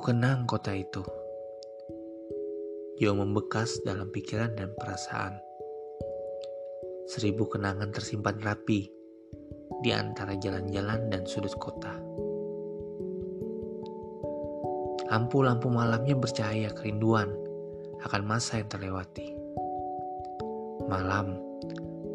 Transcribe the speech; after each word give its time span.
kenang 0.00 0.48
kota 0.48 0.72
itu. 0.72 1.02
Jauh 2.96 3.16
membekas 3.16 3.80
dalam 3.84 4.08
pikiran 4.08 4.56
dan 4.56 4.72
perasaan. 4.76 5.36
Seribu 7.06 7.46
kenangan 7.46 7.92
tersimpan 7.92 8.40
rapi 8.40 8.88
di 9.84 9.90
antara 9.92 10.32
jalan-jalan 10.40 11.12
dan 11.12 11.22
sudut 11.28 11.52
kota. 11.60 11.92
Lampu-lampu 15.06 15.70
malamnya 15.70 16.18
bercahaya 16.18 16.72
kerinduan 16.74 17.30
akan 18.02 18.22
masa 18.26 18.58
yang 18.58 18.68
terlewati. 18.72 19.36
Malam 20.90 21.38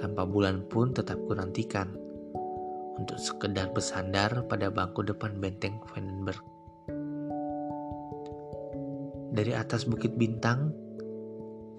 tanpa 0.02 0.28
bulan 0.28 0.66
pun 0.68 0.92
tetap 0.92 1.16
kunantikan 1.30 1.94
untuk 3.00 3.16
sekedar 3.22 3.72
bersandar 3.72 4.44
pada 4.50 4.68
bangku 4.68 5.06
depan 5.06 5.38
benteng 5.40 5.80
Vandenberg. 5.94 6.61
Dari 9.32 9.56
atas 9.56 9.88
bukit 9.88 10.20
bintang, 10.20 10.76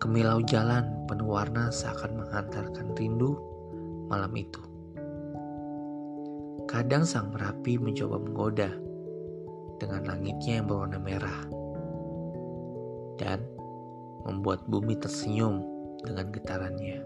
kemilau 0.00 0.40
jalan 0.48 1.04
penuh 1.04 1.28
warna 1.28 1.68
seakan 1.68 2.24
menghantarkan 2.24 2.96
rindu 2.96 3.36
malam 4.08 4.32
itu. 4.32 4.64
Kadang 6.64 7.04
sang 7.04 7.28
merapi 7.28 7.76
mencoba 7.76 8.16
menggoda 8.16 8.72
dengan 9.76 10.00
langitnya 10.08 10.64
yang 10.64 10.66
berwarna 10.66 10.96
merah 10.96 11.40
dan 13.20 13.44
membuat 14.24 14.64
bumi 14.64 14.96
tersenyum 14.96 15.60
dengan 16.00 16.32
getarannya. 16.32 16.98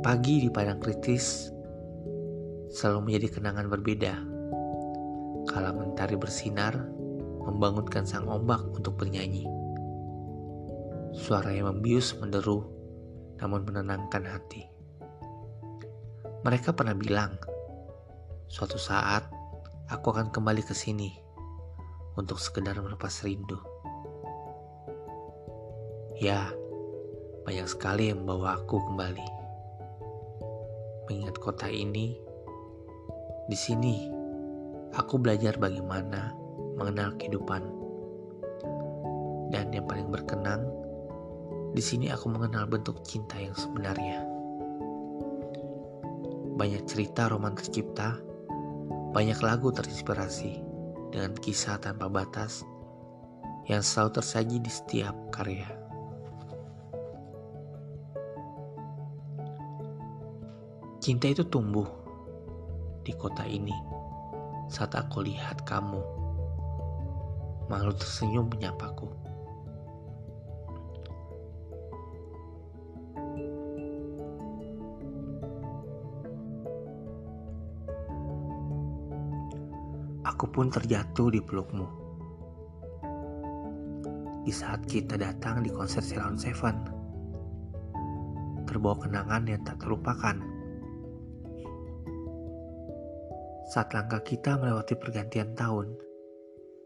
Pagi 0.00 0.46
di 0.46 0.48
padang 0.48 0.78
kritis 0.78 1.50
selalu 2.72 3.10
menjadi 3.10 3.36
kenangan 3.36 3.66
berbeda. 3.68 4.35
Kala 5.46 5.70
mentari 5.70 6.18
bersinar, 6.18 6.74
membangunkan 7.46 8.04
sang 8.04 8.26
ombak 8.26 8.60
untuk 8.74 8.98
bernyanyi. 8.98 9.46
Suara 11.16 11.54
yang 11.54 11.70
membius 11.72 12.12
menderu, 12.18 12.66
namun 13.40 13.64
menenangkan 13.64 14.26
hati. 14.26 14.66
Mereka 16.42 16.74
pernah 16.74 16.92
bilang, 16.92 17.38
suatu 18.50 18.76
saat 18.76 19.26
aku 19.88 20.12
akan 20.12 20.34
kembali 20.34 20.66
ke 20.66 20.74
sini 20.74 21.14
untuk 22.18 22.42
sekedar 22.42 22.76
melepas 22.82 23.22
rindu. 23.22 23.58
Ya, 26.18 26.50
banyak 27.46 27.70
sekali 27.70 28.10
yang 28.10 28.26
membawa 28.26 28.58
aku 28.58 28.82
kembali 28.82 29.36
mengingat 31.06 31.38
kota 31.38 31.70
ini. 31.70 32.18
Di 33.46 33.54
sini, 33.54 34.10
aku 34.96 35.20
belajar 35.20 35.60
bagaimana 35.60 36.32
mengenal 36.80 37.12
kehidupan. 37.20 37.60
Dan 39.52 39.70
yang 39.70 39.84
paling 39.84 40.08
berkenan, 40.08 40.64
di 41.76 41.84
sini 41.84 42.08
aku 42.08 42.32
mengenal 42.32 42.64
bentuk 42.64 43.04
cinta 43.04 43.36
yang 43.36 43.52
sebenarnya. 43.52 44.24
Banyak 46.56 46.88
cerita 46.88 47.28
roman 47.28 47.52
tercipta, 47.52 48.16
banyak 49.12 49.36
lagu 49.44 49.68
terinspirasi 49.68 50.64
dengan 51.12 51.36
kisah 51.36 51.76
tanpa 51.76 52.08
batas 52.08 52.64
yang 53.68 53.84
selalu 53.84 54.10
tersaji 54.16 54.56
di 54.64 54.72
setiap 54.72 55.14
karya. 55.28 55.68
Cinta 61.04 61.28
itu 61.30 61.44
tumbuh 61.46 61.86
di 63.06 63.14
kota 63.14 63.46
ini 63.46 63.95
saat 64.66 64.94
aku 64.98 65.22
lihat 65.22 65.62
kamu. 65.62 66.02
Malu 67.66 67.90
tersenyum 67.94 68.46
menyapaku. 68.46 69.10
Aku 80.26 80.44
pun 80.50 80.70
terjatuh 80.70 81.30
di 81.32 81.40
pelukmu. 81.42 81.86
Di 84.46 84.54
saat 84.54 84.86
kita 84.86 85.18
datang 85.18 85.66
di 85.66 85.70
konser 85.74 86.02
Ceylon 86.06 86.38
Seven, 86.38 86.76
terbawa 88.62 88.94
kenangan 89.02 89.42
yang 89.48 89.62
tak 89.66 89.82
terlupakan 89.82 90.55
saat 93.66 93.90
langkah 93.90 94.22
kita 94.22 94.54
melewati 94.54 94.94
pergantian 94.94 95.50
tahun, 95.58 95.90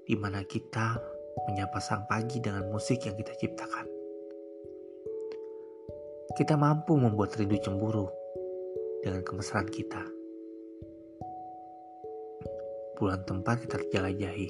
di 0.08 0.16
mana 0.16 0.40
kita 0.48 0.96
menyapa 1.44 1.76
sang 1.76 2.08
pagi 2.08 2.40
dengan 2.40 2.72
musik 2.72 3.04
yang 3.04 3.20
kita 3.20 3.36
ciptakan. 3.36 3.84
Kita 6.32 6.56
mampu 6.56 6.96
membuat 6.96 7.36
rindu 7.36 7.60
cemburu 7.60 8.08
dengan 9.04 9.20
kemesraan 9.20 9.68
kita. 9.68 10.00
Puluhan 12.96 13.28
tempat 13.28 13.60
kita 13.64 13.76
terjelajahi, 13.80 14.48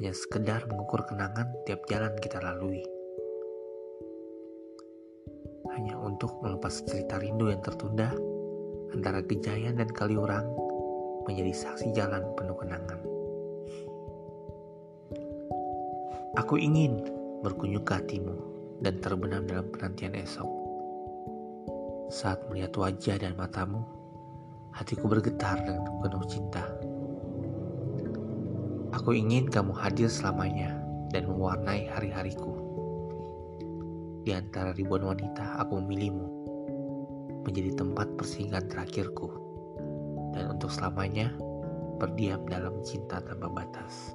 hanya 0.00 0.12
sekedar 0.16 0.64
mengukur 0.72 1.04
kenangan 1.04 1.52
tiap 1.68 1.84
jalan 1.88 2.16
kita 2.16 2.40
lalui. 2.40 2.80
Hanya 5.76 6.00
untuk 6.00 6.40
melepas 6.40 6.80
cerita 6.88 7.20
rindu 7.20 7.52
yang 7.52 7.60
tertunda 7.60 8.08
antara 8.96 9.20
Gejayan 9.20 9.76
dan 9.76 9.92
Kaliurang 9.92 10.65
menjadi 11.26 11.52
saksi 11.52 11.90
jalan 11.90 12.22
penuh 12.38 12.54
kenangan. 12.54 13.00
Aku 16.38 16.54
ingin 16.54 17.02
berkunjung 17.42 17.82
ke 17.82 17.98
hatimu 17.98 18.36
dan 18.80 19.02
terbenam 19.02 19.42
dalam 19.44 19.66
penantian 19.74 20.14
esok. 20.14 20.46
Saat 22.06 22.46
melihat 22.46 22.70
wajah 22.78 23.18
dan 23.18 23.34
matamu, 23.34 23.82
hatiku 24.70 25.10
bergetar 25.10 25.58
dengan 25.66 25.90
penuh 25.98 26.24
cinta. 26.30 26.62
Aku 28.94 29.10
ingin 29.10 29.50
kamu 29.50 29.74
hadir 29.74 30.06
selamanya 30.06 30.78
dan 31.10 31.26
mewarnai 31.26 31.90
hari-hariku. 31.90 32.54
Di 34.22 34.30
antara 34.34 34.70
ribuan 34.74 35.02
wanita, 35.02 35.58
aku 35.62 35.82
memilihmu 35.82 36.28
menjadi 37.46 37.78
tempat 37.78 38.10
persinggahan 38.18 38.66
terakhirku 38.66 39.45
dan 40.36 40.52
untuk 40.52 40.68
selamanya 40.68 41.32
berdiam 41.96 42.44
dalam 42.44 42.84
cinta 42.84 43.24
tanpa 43.24 43.48
batas. 43.48 44.12